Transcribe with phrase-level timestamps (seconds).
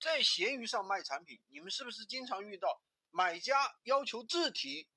[0.00, 4.88] 在闲鱼上卖产品，你们是不是经常遇到买家要求自提？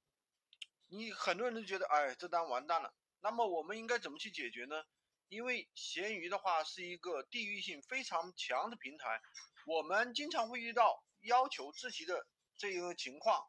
[0.88, 2.94] 你很多人都觉得，哎，这单完蛋了。
[3.20, 4.84] 那么我们应该怎么去解决呢？
[5.28, 9.22] 因为闲鱼的话是一个地域性非常强的平台，
[9.66, 12.26] 我们经常会遇到要求自提的
[12.56, 13.46] 这一个情况。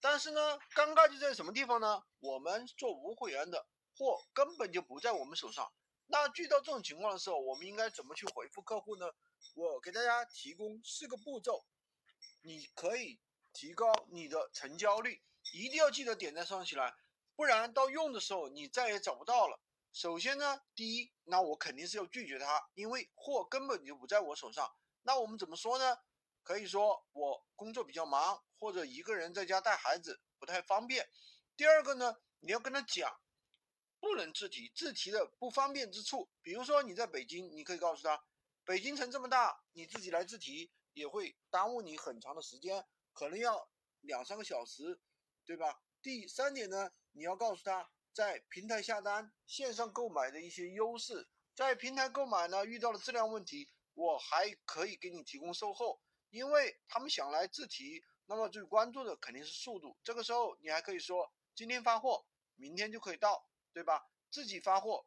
[0.00, 2.02] 但是呢，尴尬就在什么地方呢？
[2.18, 5.72] 我们做无会员的货根本就不在我们手上。
[6.12, 9.06] 那遇到这种情况的时候，我们应该怎么去回复客户呢？
[9.54, 11.64] 我给大家提供四个步骤，
[12.42, 13.20] 你可以
[13.52, 16.96] 提高你的成交率，一定要记得点赞上起来，
[17.36, 19.60] 不然到用的时候你再也找不到了。
[19.92, 24.68] 首先呢，第一，那我肯定是要拒绝他，因为货根本就不在我手上。
[25.02, 25.96] 那我们怎么说呢？
[26.42, 31.08] 可以说我工作比较忙，或者一个人在家带孩子不太方便。
[31.56, 33.20] 第二个呢，你要跟他讲，
[34.00, 38.24] 不能自提，自提的不方便之处，比如说你在北京，你可以告诉他，
[38.64, 45.00] 北京城这么大，你自己来自提也会耽误你很长的时间，可能要两三个小时，
[45.44, 45.82] 对吧？
[46.02, 56.00] 第三点呢，你要告诉他在平台下单、线上购买的一些优势，在平台购买呢遇到了质量问题，我还可以给你提供售后。
[56.30, 59.98] 因为他们想来自提，那么最关注的肯定是速度。
[60.04, 62.24] 这个时候你还可以说今天发货，
[62.54, 64.02] 明天就可以到，对吧？
[64.30, 65.06] 自己发货，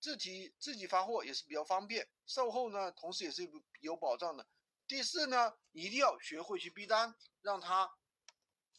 [0.00, 4.46] 自己自己发货也是比较方便，售后呢，同时也是有保障的。
[4.86, 7.90] 第四呢，一定要学会去逼单，让他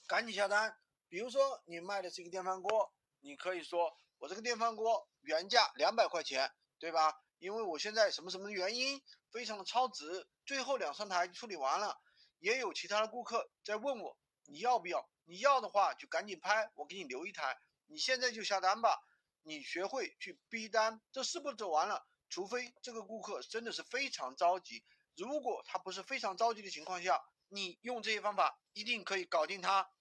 [0.07, 0.77] 赶紧下单。
[1.07, 7.13] 比如说你卖的是一个电饭锅，你可以说我这个电饭锅原价两百块钱，对吧？
[7.39, 10.27] 因为我现在什么什么原因非常的超值。
[10.45, 11.99] 最后两三台处理完了，
[12.39, 15.09] 也有其他的顾客在问我你要不要？
[15.23, 17.57] 你要的话就赶紧拍，我给你留一台。
[17.87, 18.99] 你现在就下单吧。
[19.47, 24.83] 你学会去逼单，这四步走完了，除非这个顾客真的是非常着急。
[25.15, 29.91] 如果他不是非常着急的情况下，你用这些方法一定可以搞定他。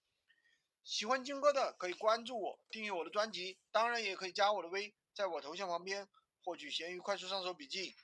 [0.82, 6.08] 喜欢金哥的可以关注我，订阅我的专辑，当然也可以加我的微，在我头像旁边
[6.42, 7.94] 获取闲鱼快速上手笔记。